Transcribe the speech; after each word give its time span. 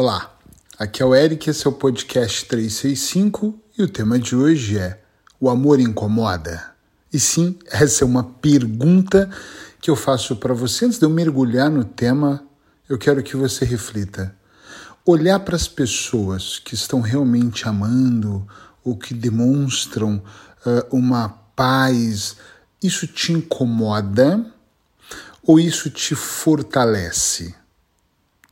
Olá, 0.00 0.32
aqui 0.78 1.02
é 1.02 1.04
o 1.04 1.12
Eric, 1.12 1.50
esse 1.50 1.66
é 1.66 1.70
o 1.70 1.72
podcast 1.72 2.44
365 2.44 3.58
e 3.76 3.82
o 3.82 3.88
tema 3.88 4.16
de 4.16 4.36
hoje 4.36 4.78
é 4.78 5.00
O 5.40 5.50
amor 5.50 5.80
incomoda? 5.80 6.70
E 7.12 7.18
sim, 7.18 7.58
essa 7.66 8.04
é 8.04 8.06
uma 8.06 8.22
pergunta 8.22 9.28
que 9.80 9.90
eu 9.90 9.96
faço 9.96 10.36
para 10.36 10.54
você. 10.54 10.84
Antes 10.84 11.00
de 11.00 11.04
eu 11.04 11.10
mergulhar 11.10 11.68
no 11.68 11.82
tema, 11.82 12.44
eu 12.88 12.96
quero 12.96 13.24
que 13.24 13.36
você 13.36 13.64
reflita. 13.64 14.32
Olhar 15.04 15.40
para 15.40 15.56
as 15.56 15.66
pessoas 15.66 16.60
que 16.60 16.76
estão 16.76 17.00
realmente 17.00 17.68
amando 17.68 18.46
ou 18.84 18.96
que 18.96 19.12
demonstram 19.12 20.22
uh, 20.64 20.96
uma 20.96 21.28
paz, 21.56 22.36
isso 22.80 23.04
te 23.08 23.32
incomoda 23.32 24.46
ou 25.42 25.58
isso 25.58 25.90
te 25.90 26.14
fortalece? 26.14 27.52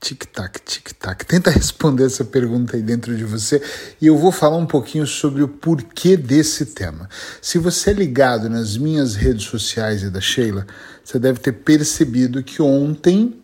Tic-tac, 0.01 0.61
tic-tac. 0.65 0.96
Tenta 1.15 1.51
responder 1.51 2.05
essa 2.05 2.25
pergunta 2.25 2.77
aí 2.77 2.83
dentro 2.83 3.17
de 3.17 3.25
você 3.25 3.63
e 4.01 4.07
eu 4.07 4.17
vou 4.17 4.33
falar 4.33 4.57
um 4.57 4.67
pouquinho 4.67 5.07
sobre 5.07 5.43
o 5.43 5.49
porquê 5.49 6.17
desse 6.17 6.67
tema. 6.67 7.09
Se 7.41 7.59
você 7.59 7.91
é 7.91 7.93
ligado 7.93 8.49
nas 8.49 8.77
minhas 8.77 9.15
redes 9.15 9.45
sociais 9.45 10.03
e 10.03 10.11
da 10.11 10.21
Sheila, 10.21 10.67
você 11.05 11.19
deve 11.19 11.39
ter 11.39 11.53
percebido 11.53 12.43
que 12.43 12.61
ontem 12.61 13.41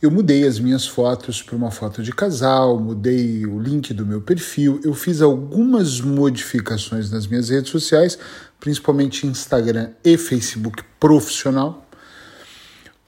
eu 0.00 0.12
mudei 0.12 0.46
as 0.46 0.60
minhas 0.60 0.86
fotos 0.86 1.42
para 1.42 1.56
uma 1.56 1.72
foto 1.72 2.04
de 2.04 2.12
casal, 2.12 2.78
mudei 2.78 3.44
o 3.44 3.58
link 3.58 3.92
do 3.92 4.06
meu 4.06 4.20
perfil, 4.20 4.80
eu 4.84 4.94
fiz 4.94 5.20
algumas 5.20 6.00
modificações 6.00 7.10
nas 7.10 7.26
minhas 7.26 7.48
redes 7.48 7.72
sociais, 7.72 8.16
principalmente 8.60 9.26
Instagram 9.26 9.90
e 10.04 10.16
Facebook 10.16 10.84
profissional, 11.00 11.84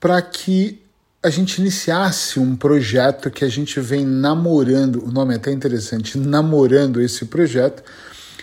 para 0.01 0.21
que 0.21 0.80
a 1.23 1.29
gente 1.29 1.61
iniciasse 1.61 2.41
um 2.41 2.57
projeto 2.57 3.31
que 3.31 3.45
a 3.45 3.49
gente 3.49 3.79
vem 3.79 4.07
namorando, 4.07 5.05
o 5.05 5.13
nome 5.13 5.35
é 5.35 5.37
até 5.37 5.53
interessante, 5.53 6.17
namorando 6.17 7.01
esse 7.01 7.27
projeto, 7.27 7.83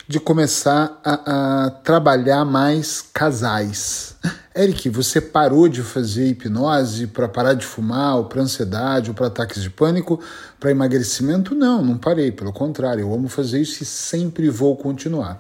de 0.08 0.20
começar 0.20 1.02
a, 1.04 1.66
a 1.66 1.70
trabalhar 1.72 2.46
mais 2.46 3.02
casais. 3.02 4.16
Eric, 4.56 4.90
você 4.90 5.20
parou 5.20 5.68
de 5.68 5.82
fazer 5.82 6.30
hipnose 6.30 7.08
para 7.08 7.28
parar 7.28 7.54
de 7.56 7.66
fumar, 7.66 8.18
ou 8.18 8.26
para 8.26 8.44
ansiedade, 8.44 9.10
ou 9.10 9.16
para 9.16 9.28
ataques 9.28 9.62
de 9.62 9.70
pânico, 9.70 10.20
para 10.60 10.72
emagrecimento? 10.72 11.56
Não, 11.56 11.84
não 11.84 11.98
parei, 11.98 12.32
pelo 12.32 12.54
contrário, 12.54 13.02
eu 13.02 13.14
amo 13.14 13.28
fazer 13.28 13.60
isso 13.60 13.82
e 13.82 13.86
sempre 13.86 14.50
vou 14.50 14.76
continuar. 14.78 15.40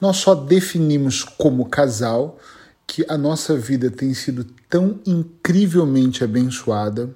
Nós 0.00 0.16
só 0.16 0.34
definimos 0.34 1.22
como 1.22 1.68
casal 1.68 2.38
que 2.88 3.04
a 3.06 3.18
nossa 3.18 3.54
vida 3.54 3.90
tem 3.90 4.14
sido 4.14 4.44
tão 4.68 4.98
incrivelmente 5.06 6.24
abençoada. 6.24 7.10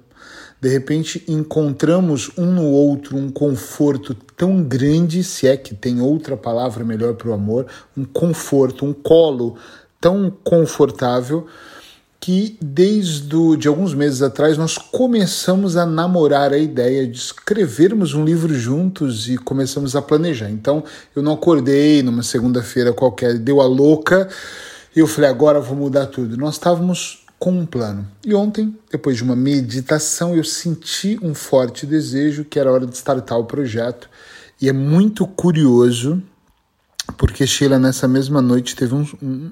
De 0.61 0.69
repente 0.69 1.25
encontramos 1.27 2.31
um 2.37 2.45
no 2.45 2.63
outro 2.67 3.17
um 3.17 3.29
conforto 3.29 4.13
tão 4.37 4.63
grande, 4.63 5.23
se 5.23 5.47
é 5.47 5.57
que 5.57 5.75
tem 5.75 5.99
outra 5.99 6.37
palavra 6.37 6.85
melhor 6.85 7.15
para 7.15 7.29
o 7.29 7.33
amor, 7.33 7.65
um 7.97 8.05
conforto, 8.05 8.85
um 8.85 8.93
colo 8.93 9.57
tão 9.99 10.31
confortável 10.43 11.47
que 12.19 12.57
desde 12.61 13.35
o, 13.35 13.57
de 13.57 13.67
alguns 13.67 13.93
meses 13.93 14.21
atrás 14.21 14.57
nós 14.57 14.77
começamos 14.77 15.75
a 15.75 15.85
namorar 15.85 16.53
a 16.53 16.57
ideia 16.57 17.05
de 17.05 17.17
escrevermos 17.17 18.13
um 18.13 18.23
livro 18.23 18.53
juntos 18.53 19.27
e 19.27 19.37
começamos 19.37 19.93
a 19.93 20.01
planejar. 20.01 20.49
Então 20.49 20.85
eu 21.13 21.21
não 21.21 21.33
acordei 21.33 22.01
numa 22.01 22.23
segunda-feira 22.23 22.93
qualquer, 22.93 23.37
deu 23.37 23.59
a 23.59 23.65
louca 23.65 24.29
e 24.95 24.99
eu 24.99 25.07
falei, 25.07 25.29
agora 25.29 25.57
eu 25.57 25.63
vou 25.63 25.75
mudar 25.75 26.05
tudo. 26.07 26.37
Nós 26.37 26.55
estávamos 26.55 27.23
com 27.39 27.51
um 27.51 27.65
plano. 27.65 28.07
E 28.23 28.33
ontem, 28.33 28.77
depois 28.91 29.17
de 29.17 29.23
uma 29.23 29.35
meditação, 29.35 30.35
eu 30.35 30.43
senti 30.43 31.19
um 31.21 31.33
forte 31.33 31.85
desejo 31.85 32.45
que 32.45 32.59
era 32.59 32.71
hora 32.71 32.85
de 32.85 32.95
startar 32.95 33.37
o 33.37 33.45
projeto. 33.45 34.09
E 34.61 34.69
é 34.69 34.71
muito 34.71 35.27
curioso, 35.27 36.21
porque 37.17 37.45
Sheila, 37.45 37.79
nessa 37.79 38.07
mesma 38.07 38.41
noite, 38.41 38.75
teve 38.75 38.93
um, 38.93 39.05
um, 39.21 39.51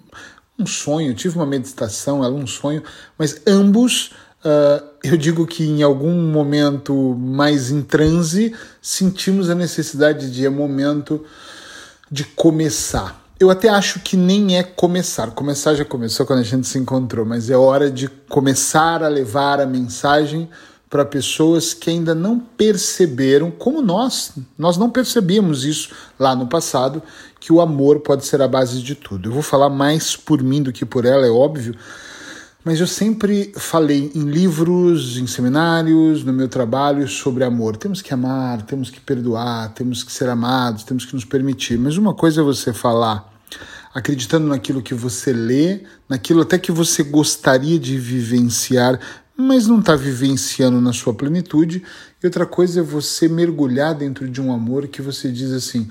um 0.60 0.66
sonho, 0.66 1.14
tive 1.14 1.36
uma 1.36 1.46
meditação, 1.46 2.24
ela 2.24 2.34
um 2.34 2.48
sonho, 2.48 2.84
mas 3.18 3.42
ambos. 3.46 4.14
Uh, 4.44 4.84
eu 5.04 5.18
digo 5.18 5.46
que 5.46 5.64
em 5.64 5.84
algum 5.84 6.16
momento 6.32 7.16
mais 7.16 7.70
em 7.70 7.84
transe 7.84 8.56
sentimos 8.82 9.52
a 9.52 9.56
necessidade 9.56 10.32
de 10.32 10.46
é 10.46 10.50
momento 10.50 11.24
de 12.10 12.24
começar 12.24 13.21
eu 13.42 13.50
até 13.50 13.70
acho 13.70 14.00
que 14.02 14.16
nem 14.16 14.56
é 14.56 14.62
começar. 14.62 15.32
Começar 15.32 15.74
já 15.74 15.84
começou 15.84 16.28
quando 16.28 16.40
a 16.40 16.44
gente 16.44 16.68
se 16.68 16.78
encontrou, 16.78 17.26
mas 17.26 17.50
é 17.50 17.58
hora 17.58 17.90
de 17.90 18.08
começar 18.08 19.04
a 19.04 19.08
levar 19.08 19.60
a 19.60 19.66
mensagem 19.66 20.48
para 20.88 21.04
pessoas 21.04 21.74
que 21.74 21.90
ainda 21.90 22.14
não 22.14 22.38
perceberam, 22.38 23.50
como 23.50 23.82
nós, 23.82 24.34
nós 24.58 24.78
não 24.78 24.92
percebíamos 24.92 25.66
isso 25.66 25.90
lá 26.20 26.36
no 26.36 26.48
passado, 26.48 27.02
que 27.40 27.52
o 27.52 27.62
amor 27.62 28.02
pode 28.02 28.26
ser 28.26 28.42
a 28.44 28.48
base 28.48 28.80
de 28.84 28.94
tudo. 28.94 29.30
Eu 29.30 29.34
vou 29.34 29.42
falar 29.42 29.70
mais 29.70 30.16
por 30.16 30.44
mim 30.44 30.62
do 30.62 30.72
que 30.72 30.86
por 30.86 31.06
ela, 31.06 31.26
é 31.26 31.30
óbvio, 31.32 31.74
mas 32.64 32.80
eu 32.80 32.86
sempre 32.86 33.54
falei 33.56 34.12
em 34.14 34.24
livros, 34.24 35.18
em 35.18 35.26
seminários, 35.26 36.24
no 36.24 36.32
meu 36.32 36.48
trabalho 36.48 37.08
sobre 37.08 37.44
amor. 37.44 37.76
Temos 37.76 38.04
que 38.04 38.14
amar, 38.14 38.62
temos 38.62 38.92
que 38.92 39.00
perdoar, 39.00 39.74
temos 39.74 40.04
que 40.04 40.12
ser 40.12 40.30
amados, 40.30 40.84
temos 40.84 41.06
que 41.06 41.16
nos 41.16 41.26
permitir. 41.26 41.80
Mas 41.80 41.98
uma 41.98 42.14
coisa 42.14 42.42
é 42.42 42.44
você 42.44 42.72
falar 42.72 43.31
acreditando 43.94 44.48
naquilo 44.48 44.82
que 44.82 44.94
você 44.94 45.34
lê, 45.34 45.84
naquilo 46.08 46.42
até 46.42 46.58
que 46.58 46.72
você 46.72 47.04
gostaria 47.04 47.78
de 47.78 47.98
vivenciar, 47.98 49.00
mas 49.36 49.68
não 49.68 49.80
está 49.80 49.96
vivenciando 49.96 50.80
na 50.80 50.94
sua 50.94 51.14
plenitude. 51.14 51.84
E 52.22 52.26
outra 52.26 52.46
coisa 52.46 52.80
é 52.80 52.84
você 52.84 53.28
mergulhar 53.28 53.96
dentro 53.96 54.30
de 54.30 54.42
um 54.42 54.54
amor 54.54 54.88
que 54.88 55.02
você 55.02 55.32
diz 55.32 55.52
assim: 55.52 55.88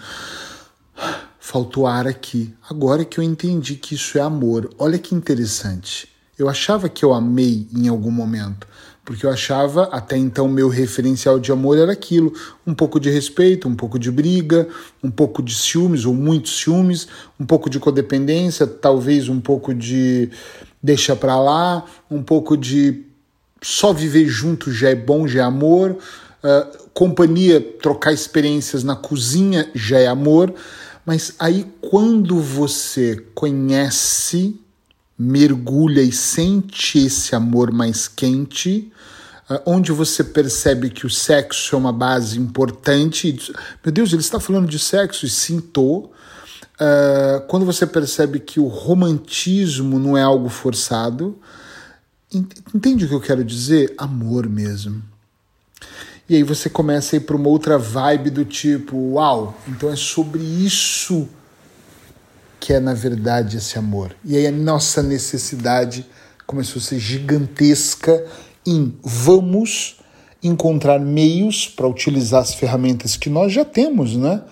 faltou 1.39 1.87
ar 1.87 2.07
aqui. 2.07 2.55
Agora 2.69 3.05
que 3.05 3.19
eu 3.19 3.25
entendi 3.25 3.75
que 3.75 3.95
isso 3.95 4.19
é 4.19 4.21
amor. 4.21 4.73
Olha 4.79 4.99
que 4.99 5.15
interessante. 5.15 6.09
Eu 6.39 6.49
achava 6.49 6.89
que 6.89 7.05
eu 7.05 7.13
amei 7.13 7.69
em 7.75 7.89
algum 7.89 8.11
momento, 8.11 8.67
porque 9.05 9.27
eu 9.27 9.31
achava 9.31 9.85
até 9.93 10.17
então 10.17 10.47
meu 10.49 10.69
referencial 10.69 11.39
de 11.39 11.51
amor 11.51 11.79
era 11.79 11.93
aquilo, 11.93 12.33
um 12.67 12.75
pouco 12.75 13.01
de 13.01 13.11
respeito, 13.11 13.69
um 13.69 13.75
pouco 13.75 13.99
de 13.99 14.11
briga, 14.11 14.69
um 15.03 15.11
pouco 15.11 15.43
de 15.43 15.55
ciúmes 15.55 16.05
ou 16.05 16.15
muitos 16.15 16.59
ciúmes, 16.61 17.09
um 17.39 17.45
pouco 17.47 17.69
de 17.69 17.79
codependência, 17.79 18.67
talvez 18.67 19.29
um 19.29 19.41
pouco 19.41 19.75
de 19.75 20.31
deixa 20.83 21.17
para 21.17 21.41
lá, 21.41 21.85
um 22.11 22.23
pouco 22.23 22.57
de 22.57 23.05
só 23.63 23.93
viver 23.93 24.27
junto 24.27 24.73
já 24.73 24.91
é 24.91 24.95
bom, 24.95 25.27
já 25.27 25.41
é 25.41 25.45
amor, 25.45 25.97
uh, 26.45 26.89
companhia, 26.95 27.61
trocar 27.61 28.13
experiências 28.13 28.85
na 28.85 28.97
cozinha 28.97 29.69
já 29.75 29.99
é 29.99 30.07
amor, 30.07 30.55
mas 31.05 31.35
aí 31.39 31.67
quando 31.81 32.39
você 32.39 33.17
conhece 33.35 34.60
mergulha 35.21 36.01
e 36.01 36.11
sente 36.11 36.99
esse 36.99 37.35
amor 37.35 37.71
mais 37.71 38.09
quente, 38.09 38.91
ah, 39.47 39.61
onde 39.67 39.93
você 39.93 40.25
percebe 40.25 40.89
que 40.89 41.05
o 41.05 41.11
sexo 41.11 41.77
é 41.77 41.79
uma 41.79 41.93
base 41.93 42.39
importante. 42.39 43.53
Meu 43.85 43.93
Deus, 43.93 44.15
ele 44.15 44.23
está 44.23 44.41
falando 44.41 44.67
de 44.67 44.79
sexo 44.79 45.27
e 45.27 45.29
sintou. 45.29 46.11
Uh, 46.81 47.47
quando 47.49 47.67
você 47.67 47.87
percebe 47.87 48.41
que 48.41 48.59
o 48.59 48.67
romantismo 48.67 49.99
não 49.99 50.17
é 50.17 50.23
algo 50.23 50.49
forçado, 50.49 51.39
entende 52.75 53.05
o 53.05 53.09
que 53.09 53.15
eu 53.15 53.21
quero 53.21 53.45
dizer? 53.45 53.93
Amor 53.99 54.49
mesmo. 54.49 55.03
E 56.27 56.37
aí 56.37 56.43
você 56.43 56.71
começa 56.71 57.15
a 57.15 57.19
ir 57.19 57.21
para 57.21 57.37
uma 57.37 57.51
outra 57.51 57.77
vibe 57.77 58.31
do 58.31 58.47
tipo, 58.47 58.97
uau, 58.97 59.61
então 59.69 59.91
é 59.91 59.97
sobre 59.97 60.43
isso 60.43 61.29
que 62.71 62.75
é 62.75 62.79
na 62.79 62.95
verdade 62.95 63.57
esse 63.57 63.77
amor. 63.77 64.15
E 64.25 64.37
aí 64.37 64.47
a 64.47 64.53
nossa 64.53 65.03
necessidade 65.03 66.07
começou 66.47 66.79
a 66.79 66.85
ser 66.85 67.01
gigantesca 67.01 68.25
em 68.65 68.95
vamos 69.03 69.99
encontrar 70.41 71.01
meios 71.01 71.67
para 71.67 71.89
utilizar 71.89 72.43
as 72.43 72.55
ferramentas 72.55 73.17
que 73.17 73.29
nós 73.29 73.53
já 73.53 73.65
temos, 73.65 74.15
né? 74.15 74.43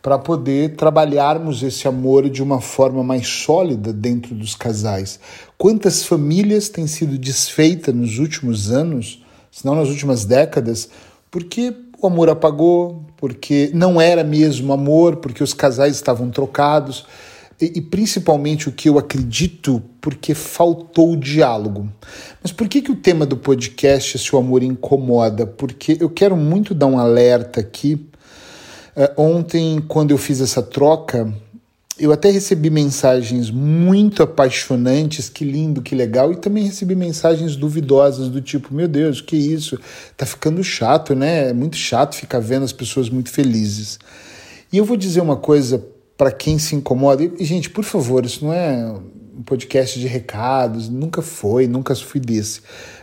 Para 0.00 0.16
poder 0.16 0.76
trabalharmos 0.76 1.60
esse 1.64 1.88
amor 1.88 2.30
de 2.30 2.40
uma 2.40 2.60
forma 2.60 3.02
mais 3.02 3.26
sólida 3.26 3.92
dentro 3.92 4.32
dos 4.32 4.54
casais. 4.54 5.18
Quantas 5.58 6.04
famílias 6.04 6.68
têm 6.68 6.86
sido 6.86 7.18
desfeitas 7.18 7.92
nos 7.92 8.20
últimos 8.20 8.70
anos, 8.70 9.24
se 9.50 9.66
não 9.66 9.74
nas 9.74 9.88
últimas 9.88 10.24
décadas, 10.24 10.88
porque 11.32 11.74
o 12.00 12.06
amor 12.06 12.30
apagou, 12.30 13.04
porque 13.16 13.72
não 13.74 14.00
era 14.00 14.22
mesmo 14.22 14.72
amor, 14.72 15.16
porque 15.16 15.42
os 15.42 15.52
casais 15.52 15.96
estavam 15.96 16.30
trocados 16.30 17.04
e, 17.60 17.78
e, 17.78 17.80
principalmente 17.80 18.68
o 18.68 18.72
que 18.72 18.88
eu 18.88 18.98
acredito, 18.98 19.82
porque 20.00 20.34
faltou 20.34 21.12
o 21.12 21.16
diálogo. 21.16 21.88
Mas 22.42 22.52
por 22.52 22.68
que, 22.68 22.82
que 22.82 22.92
o 22.92 22.96
tema 22.96 23.24
do 23.24 23.36
podcast, 23.36 24.18
se 24.18 24.34
o 24.34 24.38
amor 24.38 24.62
incomoda? 24.62 25.46
Porque 25.46 25.96
eu 25.98 26.10
quero 26.10 26.36
muito 26.36 26.74
dar 26.74 26.86
um 26.86 26.98
alerta 26.98 27.60
aqui. 27.60 27.94
Uh, 28.94 29.20
ontem, 29.20 29.82
quando 29.88 30.10
eu 30.10 30.18
fiz 30.18 30.40
essa 30.40 30.62
troca, 30.62 31.32
eu 31.98 32.12
até 32.12 32.30
recebi 32.30 32.68
mensagens 32.68 33.50
muito 33.50 34.22
apaixonantes, 34.22 35.30
que 35.30 35.44
lindo, 35.44 35.80
que 35.80 35.94
legal, 35.94 36.30
e 36.30 36.36
também 36.36 36.64
recebi 36.64 36.94
mensagens 36.94 37.56
duvidosas 37.56 38.28
do 38.28 38.42
tipo, 38.42 38.74
meu 38.74 38.86
Deus, 38.86 39.22
que 39.22 39.34
isso? 39.34 39.78
Tá 40.14 40.26
ficando 40.26 40.62
chato, 40.62 41.14
né? 41.14 41.48
É 41.48 41.52
muito 41.54 41.76
chato 41.76 42.16
ficar 42.16 42.38
vendo 42.38 42.64
as 42.64 42.72
pessoas 42.72 43.08
muito 43.08 43.30
felizes. 43.30 43.98
E 44.70 44.76
eu 44.76 44.84
vou 44.84 44.96
dizer 44.96 45.22
uma 45.22 45.36
coisa 45.36 45.82
para 46.16 46.32
quem 46.32 46.58
se 46.58 46.74
incomoda, 46.74 47.22
e 47.38 47.44
gente, 47.44 47.68
por 47.70 47.84
favor, 47.84 48.24
isso 48.24 48.44
não 48.44 48.52
é 48.52 48.86
um 49.36 49.42
podcast 49.42 50.00
de 50.00 50.06
recados, 50.06 50.88
nunca 50.88 51.20
foi, 51.20 51.66
nunca 51.66 51.94
fui 51.94 52.20
desse, 52.20 52.60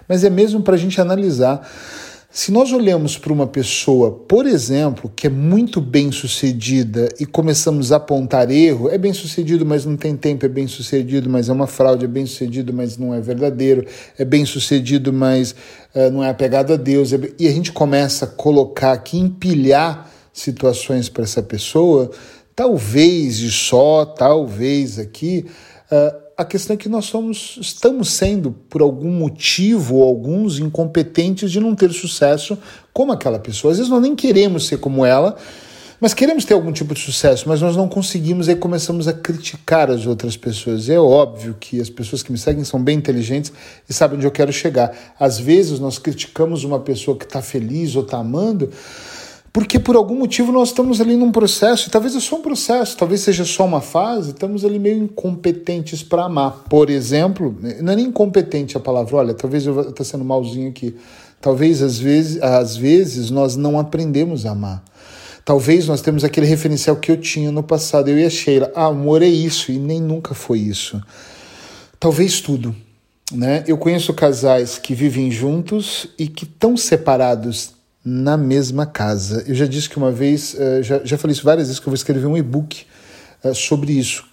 mas 0.08 0.24
é 0.24 0.30
mesmo 0.30 0.62
para 0.62 0.76
a 0.76 0.78
gente 0.78 1.00
analisar. 1.00 1.70
Se 2.36 2.52
nós 2.52 2.74
olhamos 2.74 3.16
para 3.16 3.32
uma 3.32 3.46
pessoa, 3.46 4.10
por 4.10 4.48
exemplo, 4.48 5.12
que 5.16 5.28
é 5.28 5.30
muito 5.30 5.80
bem 5.80 6.12
sucedida 6.12 7.08
e 7.20 7.28
começamos 7.28 7.92
a 7.92 7.98
apontar 7.98 8.50
erro, 8.50 8.90
é 8.90 8.98
bem 8.98 9.14
sucedido, 9.14 9.64
mas 9.64 9.86
não 9.86 9.96
tem 9.96 10.18
tempo, 10.18 10.44
é 10.44 10.50
bem 10.50 10.68
sucedido, 10.68 11.30
mas 11.30 11.48
é 11.48 11.54
uma 11.54 11.68
fraude, 11.68 12.06
é 12.06 12.08
bem 12.08 12.26
sucedido, 12.26 12.74
mas 12.74 12.98
não 12.98 13.14
é 13.14 13.22
verdadeiro, 13.22 13.86
é 14.18 14.26
bem 14.26 14.48
sucedido, 14.48 15.14
mas 15.14 15.52
uh, 15.94 16.10
não 16.12 16.24
é 16.24 16.30
apegado 16.32 16.74
a 16.74 16.76
Deus, 16.76 17.14
é 17.14 17.20
bem... 17.20 17.34
e 17.38 17.48
a 17.48 17.52
gente 17.52 17.72
começa 17.72 18.26
a 18.26 18.28
colocar 18.28 18.94
aqui, 18.94 19.20
empilhar 19.20 20.10
situações 20.34 21.10
para 21.10 21.26
essa 21.26 21.44
pessoa, 21.44 22.10
talvez 22.56 23.40
e 23.40 23.52
só, 23.52 24.06
talvez 24.06 25.00
aqui. 25.00 25.46
Uh, 25.92 26.24
a 26.36 26.44
questão 26.44 26.74
é 26.74 26.78
que 26.78 26.90
nós 26.90 27.06
somos, 27.06 27.58
estamos 27.62 28.12
sendo, 28.12 28.52
por 28.52 28.82
algum 28.82 29.12
motivo 29.12 29.96
ou 29.98 30.04
alguns, 30.04 30.60
incompetentes 30.60 31.52
de 31.52 31.60
não 31.60 31.76
ter 31.76 31.92
sucesso 31.92 32.58
como 32.92 33.12
aquela 33.12 33.38
pessoa. 33.38 33.72
Às 33.72 33.78
vezes 33.78 33.92
nós 33.92 34.02
nem 34.02 34.16
queremos 34.16 34.68
ser 34.68 34.78
como 34.78 35.06
ela, 35.06 35.38
mas 36.02 36.14
queremos 36.14 36.44
ter 36.44 36.54
algum 36.54 36.72
tipo 36.72 36.94
de 36.94 37.00
sucesso, 37.00 37.48
mas 37.48 37.62
nós 37.62 37.78
não 37.78 37.88
conseguimos, 37.88 38.50
aí 38.50 38.56
começamos 38.56 39.08
a 39.08 39.14
criticar 39.14 39.90
as 39.92 40.06
outras 40.06 40.36
pessoas. 40.36 40.90
É 40.90 41.00
óbvio 41.00 41.56
que 41.60 41.80
as 41.80 41.90
pessoas 41.90 42.24
que 42.24 42.32
me 42.32 42.38
seguem 42.38 42.64
são 42.64 42.84
bem 42.84 42.98
inteligentes 42.98 43.54
e 43.88 43.94
sabem 43.94 44.18
onde 44.18 44.26
eu 44.26 44.32
quero 44.32 44.52
chegar. 44.52 44.92
Às 45.20 45.40
vezes 45.40 45.80
nós 45.80 46.00
criticamos 46.00 46.64
uma 46.64 46.80
pessoa 46.80 47.16
que 47.16 47.26
está 47.26 47.42
feliz 47.42 47.96
ou 47.96 48.02
está 48.02 48.18
amando 48.18 48.70
porque 49.54 49.78
por 49.78 49.96
algum 49.96 50.18
motivo 50.18 50.52
nós 50.52 50.70
estamos 50.70 51.00
ali 51.00 51.16
num 51.16 51.32
processo, 51.32 51.88
e 51.88 51.92
talvez 51.92 52.16
é 52.16 52.20
só 52.20 52.38
um 52.38 52.42
processo, 52.42 52.98
talvez 52.98 53.22
seja 53.22 53.46
só 53.46 53.64
uma 53.64 53.82
fase, 53.82 54.32
estamos 54.32 54.66
ali 54.66 54.80
meio 54.80 54.98
incompetentes 54.98 56.02
para 56.02 56.24
amar. 56.24 56.64
Por 56.68 56.90
exemplo, 56.90 57.56
não 57.80 57.94
é 57.94 57.96
nem 57.96 58.08
incompetente 58.08 58.76
a 58.76 58.80
palavra, 58.80 59.16
olha, 59.16 59.34
talvez 59.36 59.68
eu 59.68 59.80
estou 59.90 60.04
sendo 60.04 60.26
malzinho 60.26 60.70
aqui. 60.70 60.96
Talvez 61.40 61.84
às 61.84 62.00
vezes, 62.00 62.42
às 62.42 62.76
vezes 62.76 63.30
nós 63.30 63.56
não 63.56 63.78
aprendemos 63.78 64.44
a 64.48 64.52
amar. 64.52 64.84
Talvez 65.46 65.88
nós 65.88 66.02
temos 66.02 66.24
aquele 66.24 66.48
referencial 66.48 66.96
que 66.96 67.12
eu 67.12 67.18
tinha 67.18 67.52
no 67.52 67.62
passado, 67.62 68.10
eu 68.10 68.18
e 68.18 68.26
a 68.26 68.30
Sheila. 68.32 68.72
Ah, 68.74 68.86
amor 68.86 69.22
é 69.22 69.28
isso, 69.28 69.72
e 69.72 69.78
nem 69.78 70.02
nunca 70.02 70.34
foi 70.34 70.60
isso. 70.60 71.00
Talvez 72.00 72.42
tudo. 72.42 72.76
Né? 73.32 73.64
Eu 73.68 73.78
conheço 73.78 74.14
casais 74.14 74.80
que 74.80 74.96
vivem 74.96 75.30
juntos 75.30 76.08
e 76.18 76.28
que 76.28 76.44
estão 76.44 76.76
separados 76.76 77.73
na 78.04 78.36
mesma 78.36 78.86
casa. 78.86 79.44
Eu 79.48 79.56
já 79.56 79.66
disse 79.66 79.90
que 79.90 79.98
uma 79.98 80.12
vez, 80.12 80.54
uh, 80.56 80.84
já, 80.84 81.02
já 81.04 81.18
falei 81.18 81.34
isso 81.34 81.44
várias 81.44 81.68
vezes, 81.68 81.80
que 81.80 81.88
eu 81.88 81.92
vou 81.92 81.96
escrever 81.96 82.26
um 82.26 82.36
e-book 82.36 82.86
uh, 83.44 83.56
sobre 83.56 83.94
isso. 83.94 84.26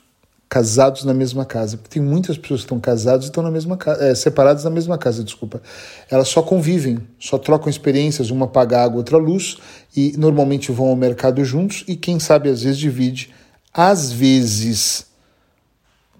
Casados 0.48 1.04
na 1.04 1.14
mesma 1.14 1.44
casa. 1.44 1.76
Porque 1.76 2.00
tem 2.00 2.02
muitas 2.02 2.36
pessoas 2.36 2.60
que 2.60 2.64
estão 2.64 2.80
casadas 2.80 3.26
e 3.26 3.28
estão 3.28 3.42
na 3.42 3.50
mesma 3.52 3.76
casa, 3.76 4.04
é, 4.04 4.14
separadas 4.16 4.64
na 4.64 4.70
mesma 4.70 4.98
casa, 4.98 5.22
desculpa. 5.22 5.62
Elas 6.10 6.26
só 6.26 6.42
convivem, 6.42 6.98
só 7.20 7.38
trocam 7.38 7.70
experiências, 7.70 8.30
uma 8.30 8.48
paga 8.48 8.82
água, 8.82 8.96
outra 8.96 9.16
luz, 9.16 9.58
e 9.96 10.14
normalmente 10.18 10.72
vão 10.72 10.88
ao 10.88 10.96
mercado 10.96 11.44
juntos, 11.44 11.84
e 11.86 11.94
quem 11.94 12.18
sabe 12.18 12.48
às 12.48 12.62
vezes 12.62 12.78
divide, 12.78 13.30
às 13.72 14.10
vezes, 14.10 15.06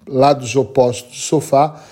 lados 0.06 0.54
opostos 0.54 1.10
do 1.10 1.16
sofá, 1.16 1.82